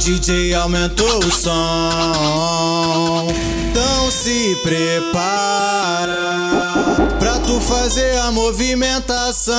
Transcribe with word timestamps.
DJ 0.00 0.54
aumentou 0.54 1.18
o 1.18 1.30
som. 1.30 1.52
Então 3.70 4.10
se 4.10 4.56
prepara 4.62 6.16
pra 7.18 7.38
tu 7.40 7.60
fazer 7.60 8.16
a 8.16 8.32
movimentação. 8.32 9.54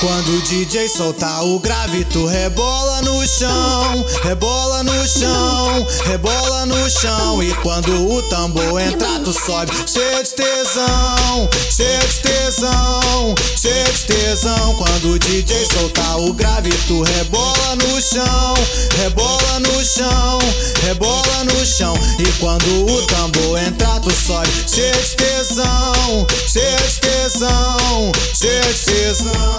Quando 0.00 0.28
o 0.28 0.40
DJ 0.42 0.88
soltar 0.88 1.42
o 1.44 1.58
grave, 1.58 2.04
tu 2.04 2.24
rebola 2.24 3.02
no 3.02 3.26
chão, 3.26 4.06
rebola 4.22 4.84
no 4.84 5.08
chão, 5.08 5.86
rebola 6.04 6.66
no 6.66 6.88
chão. 6.88 7.42
E 7.42 7.52
quando 7.54 8.08
o 8.08 8.22
tambor 8.28 8.80
entrar, 8.80 9.18
tu 9.24 9.32
sobe, 9.32 9.72
cheio 9.88 10.22
de 10.22 10.30
tesão, 10.34 11.48
cheio 11.68 11.98
de 11.98 12.20
tesão, 12.20 13.34
cheio 13.56 13.92
de 13.92 14.04
tesão. 14.06 14.76
Quando 14.76 15.10
o 15.14 15.18
DJ 15.18 15.66
soltar 15.66 16.20
o 16.20 16.32
grave, 16.32 16.70
tu 16.86 17.02
rebola 17.02 17.74
no 17.74 18.00
chão, 18.00 18.54
rebola 18.98 19.58
no 19.58 19.84
chão, 19.84 20.38
rebola 20.82 21.44
no 21.44 21.66
chão. 21.66 21.98
E 22.20 22.32
quando 22.38 22.86
o 22.88 23.02
tambor 23.08 23.58
entrar, 23.58 23.98
tu 23.98 24.12
sobe, 24.12 24.48
cheio 24.72 24.94
de 24.94 25.16
tesão, 25.16 26.26
cheio 26.46 26.88
de 26.88 27.00
tesão, 27.00 28.12
cheio 28.32 28.62
de 28.62 28.84
tesão. 28.84 29.57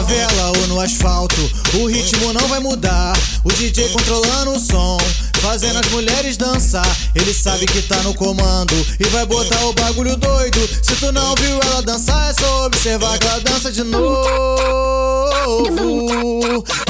Favela 0.00 0.52
ou 0.56 0.66
no 0.68 0.80
asfalto, 0.80 1.36
o 1.74 1.86
ritmo 1.86 2.32
não 2.32 2.48
vai 2.48 2.58
mudar. 2.58 3.12
O 3.44 3.52
DJ 3.52 3.90
controlando 3.90 4.52
o 4.52 4.58
som, 4.58 4.96
fazendo 5.42 5.78
as 5.78 5.90
mulheres 5.90 6.38
dançar. 6.38 6.90
Ele 7.14 7.34
sabe 7.34 7.66
que 7.66 7.82
tá 7.82 7.96
no 7.96 8.14
comando 8.14 8.74
e 8.98 9.04
vai 9.08 9.26
botar 9.26 9.62
o 9.66 9.74
bagulho 9.74 10.16
doido. 10.16 10.58
Se 10.82 10.96
tu 10.96 11.12
não 11.12 11.34
viu 11.34 11.60
ela 11.64 11.82
dançar, 11.82 12.30
é 12.30 12.32
só 12.32 12.64
observar 12.64 13.18
que 13.18 13.26
ela 13.26 13.40
dança 13.40 13.70
de 13.70 13.82
novo. 13.82 14.08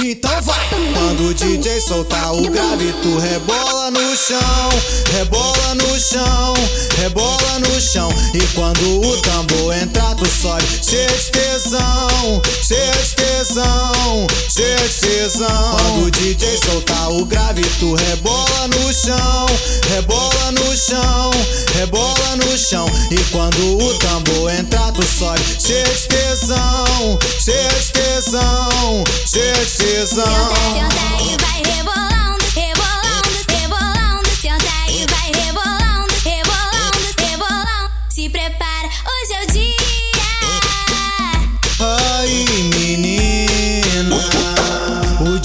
Então 0.04 0.42
vai! 0.42 0.68
Quando 0.94 1.30
o 1.30 1.34
DJ 1.34 1.80
soltar 1.80 2.32
o 2.32 2.48
grave, 2.48 2.94
tu 3.02 3.18
rebola 3.18 3.90
no 3.90 4.16
chão, 4.16 4.70
rebola 5.12 5.74
no 5.74 5.98
chão, 5.98 6.54
rebola 6.96 7.39
chão. 7.92 8.08
E 8.34 8.40
quando 8.54 9.00
o 9.00 9.16
tambor 9.20 9.74
entrar, 9.74 10.14
tu 10.14 10.26
sobe, 10.26 10.64
cheio 10.82 11.08
de 11.08 11.30
tesão, 11.30 12.42
cheio 12.62 12.92
de 12.92 13.14
tesão, 13.16 14.26
cheio 14.48 14.88
de 14.88 15.00
tesão. 15.00 15.70
Quando 15.72 16.06
o 16.06 16.10
DJ 16.10 16.58
soltar 16.64 17.10
o 17.10 17.24
grave, 17.24 17.62
tu 17.80 17.94
rebola 17.94 18.68
no 18.68 18.94
chão, 18.94 19.46
rebola 19.88 20.52
no 20.52 20.76
chão, 20.76 21.30
rebola 21.74 22.36
no 22.36 22.58
chão. 22.58 22.86
E 23.10 23.18
quando 23.30 23.78
o 23.78 23.98
tambor 23.98 24.52
entrar, 24.52 24.92
tu 24.92 25.02
sobe, 25.04 25.40
cheio 25.58 25.84
de 25.84 26.08
tesão, 26.08 27.18
cheio 27.40 27.68
de 27.70 27.92
tesão, 27.92 29.04
cheio 29.26 29.54
de 29.54 29.72
tesão. 29.72 30.24
Senta 30.72 31.22
e 31.22 31.36
vai 31.42 31.74
rebolando, 31.74 32.44
rebolando, 32.54 33.30
rebolando. 33.48 34.28
Senta 34.40 34.74
e 34.88 35.06
vai 35.06 35.44
rebolando, 35.44 35.69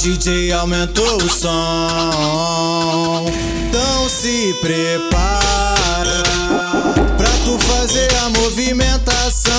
DJ 0.05 0.51
aumentou 0.53 1.17
o 1.17 1.27
som. 1.27 3.25
Então 3.67 4.07
se 4.07 4.53
prepara 4.61 6.21
pra 7.17 7.31
tu 7.43 7.57
fazer 7.65 8.07
a 8.23 8.29
movimentação. 8.29 9.51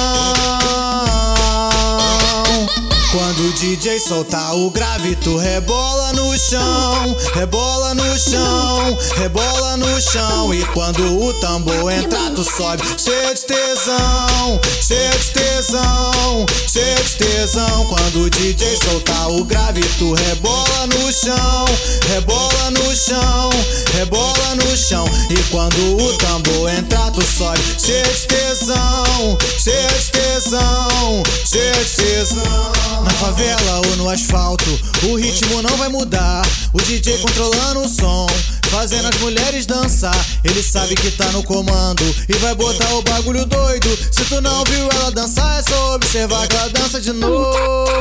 DJ 3.57 3.99
soltar 3.99 4.55
o 4.55 4.71
grave, 4.71 5.17
tu 5.17 5.39
rebola 5.39 6.13
no 6.13 6.39
chão, 6.39 7.17
rebola 7.33 7.95
no 7.95 8.19
chão, 8.19 8.99
rebola 9.17 9.79
no 9.79 9.99
chão. 9.99 10.53
E 10.53 10.63
quando 10.67 11.01
o 11.19 11.33
tambor 11.41 11.91
entrar, 11.91 12.31
tu 12.33 12.45
sobe, 12.45 12.83
cheio 12.99 13.35
de 13.35 13.47
tesão, 13.47 14.61
cheio 14.83 15.11
de 15.11 15.31
tesão, 15.31 16.47
cheio 16.69 17.03
de 17.03 17.17
tesão. 17.17 17.87
Quando 17.87 18.25
o 18.25 18.31
DJ 18.31 18.77
soltar 18.77 19.31
o 19.31 19.43
grave, 19.43 19.81
tu 19.99 20.13
rebola 20.13 20.87
no 20.89 21.11
chão, 21.11 21.65
rebola 22.09 22.71
no 22.73 22.95
chão, 22.95 23.51
rebola 23.95 24.55
no 24.57 24.77
chão. 24.77 25.09
E 25.31 25.43
quando 25.51 25.97
o 25.97 26.13
tambor 26.19 26.69
entrar, 26.75 27.11
tu 27.11 27.23
sobe, 27.23 27.63
cheio 27.83 28.05
de 28.05 28.27
tesão, 28.27 29.39
cheio 29.59 29.89
de 29.99 30.11
tesão, 30.11 31.23
cheio 31.47 31.73
de 31.73 31.97
tesão. 31.97 32.86
Favela 33.19 33.81
ou 33.89 33.97
no 33.97 34.11
asfalto, 34.11 34.81
o 35.05 35.17
ritmo 35.17 35.63
não 35.63 35.77
vai 35.77 35.89
mudar. 35.89 36.47
O 36.73 36.83
DJ 36.83 37.19
controlando 37.19 37.81
o 37.81 37.89
som, 37.89 38.27
fazendo 38.71 39.09
as 39.09 39.17
mulheres 39.19 39.65
dançar. 39.67 40.17
Ele 40.45 40.63
sabe 40.63 40.95
que 40.95 41.11
tá 41.11 41.25
no 41.33 41.43
comando 41.43 42.05
e 42.29 42.35
vai 42.35 42.55
botar 42.55 42.93
o 42.95 43.03
bagulho 43.03 43.47
doido. 43.47 43.89
Se 44.13 44.25
tu 44.27 44.41
não 44.41 44.63
viu 44.65 44.89
ela 44.93 45.11
dançar, 45.11 45.61
é 45.61 45.63
só 45.63 45.95
observar 45.95 46.47
que 46.47 46.57
ela 46.57 46.69
dança 46.69 47.01
de 47.01 47.13
novo. 47.13 47.97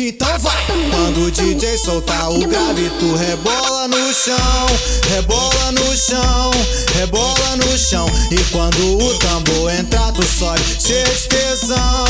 Então 0.00 0.38
vai! 0.38 0.64
Quando 0.90 1.26
o 1.26 1.30
DJ 1.30 1.76
soltar 1.78 2.30
o 2.30 2.38
grave, 2.46 2.90
tu 2.98 3.14
rebola 3.16 3.88
no 3.88 4.14
chão, 4.14 4.66
rebola 5.10 5.72
no 5.72 5.96
chão, 5.96 6.50
rebola 6.94 7.56
no 7.56 7.78
chão. 7.78 8.06
E 8.30 8.38
quando 8.50 8.98
o 8.98 9.18
tambor 9.18 9.72
entrar, 9.72 10.12
tu 10.12 10.24
sobe, 10.24 10.62
cheio 10.80 11.04
de 11.04 11.28
tesão, 11.28 12.03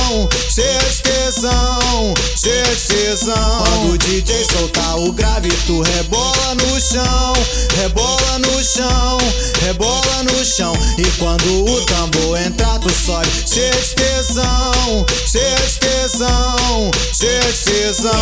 cheia 0.55 0.79
de 0.79 1.03
tesão, 1.03 2.15
cheia 2.37 2.63
de 2.63 2.83
tesão. 2.83 3.59
Quando 3.59 3.95
o 3.95 3.99
DJ 3.99 4.45
soltar 4.45 4.97
o 5.01 5.13
grave, 5.13 5.49
tu 5.67 5.83
rebola 5.83 6.55
no 6.55 6.81
chão, 6.81 7.33
rebola 7.77 8.39
no 8.39 8.63
chão, 8.63 9.19
rebola 9.63 10.23
no 10.23 10.45
chão. 10.45 10.73
E 10.97 11.11
quando 11.19 11.65
o 11.69 11.85
tambor 11.87 12.39
entrar, 12.39 12.79
tu 12.79 12.89
sobe, 12.91 13.29
cheia 13.53 13.73
de 13.73 13.95
tesão, 13.97 15.07
cheia 15.27 15.57
de 15.57 15.79
tesão, 15.81 16.91
cheia 17.13 17.41
de 17.41 17.59
tesão. 17.59 18.13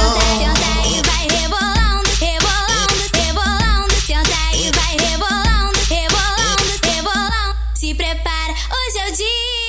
Vai 1.04 1.26
rebolando, 1.38 2.10
rebolando, 2.18 3.10
rebolando. 3.12 3.92
Vai 4.74 4.96
rebolando, 5.06 5.78
rebolando, 5.90 6.80
rebolando. 6.82 7.56
Se 7.74 7.94
prepara, 7.94 8.52
hoje 8.52 8.98
é 8.98 9.10
o 9.10 9.16
dia. 9.16 9.61